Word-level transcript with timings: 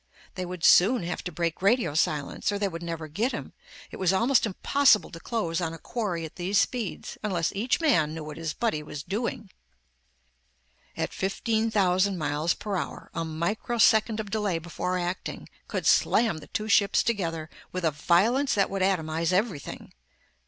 They 0.33 0.47
would 0.47 0.63
soon 0.65 1.03
have 1.03 1.23
to 1.25 1.31
break 1.31 1.61
radio 1.61 1.93
silence, 1.93 2.51
or 2.51 2.57
they 2.57 2.67
would 2.67 2.81
never 2.81 3.07
get 3.07 3.33
him. 3.33 3.53
It 3.91 3.97
was 3.97 4.11
almost 4.11 4.47
impossible 4.47 5.11
to 5.11 5.19
close 5.19 5.61
on 5.61 5.73
a 5.73 5.77
quarry 5.77 6.25
at 6.25 6.37
these 6.37 6.57
speeds, 6.59 7.19
unless 7.21 7.53
each 7.53 7.79
man 7.79 8.15
knew 8.15 8.23
what 8.23 8.37
his 8.37 8.55
buddy 8.55 8.81
was 8.81 9.03
doing. 9.03 9.51
At 10.97 11.13
15,000 11.13 12.17
miles 12.17 12.55
per 12.55 12.77
hour, 12.77 13.11
a 13.13 13.23
micro 13.23 13.77
second 13.77 14.19
of 14.19 14.31
delay 14.31 14.57
before 14.57 14.97
acting, 14.97 15.47
could 15.67 15.85
slam 15.85 16.39
two 16.51 16.67
ships 16.67 17.03
together 17.03 17.47
with 17.71 17.85
a 17.85 17.91
violence 17.91 18.55
that 18.55 18.71
would 18.71 18.81
atomize 18.81 19.31
everything. 19.31 19.93